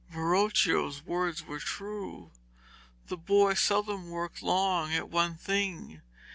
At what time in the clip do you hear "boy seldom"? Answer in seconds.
3.17-4.09